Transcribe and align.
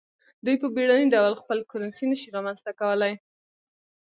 دوی 0.45 0.55
په 0.61 0.67
بیړني 0.75 1.07
ډول 1.15 1.33
خپله 1.41 1.61
کرنسي 1.71 2.05
نشي 2.11 2.29
رامنځته 2.35 2.71
کولای. 2.79 3.13